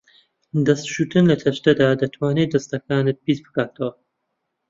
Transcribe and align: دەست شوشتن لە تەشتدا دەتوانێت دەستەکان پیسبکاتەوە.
دەست 0.67 0.85
شوشتن 0.93 1.23
لە 1.31 1.35
تەشتدا 1.43 1.89
دەتوانێت 2.01 2.49
دەستەکان 2.53 3.05
پیسبکاتەوە. 3.23 3.91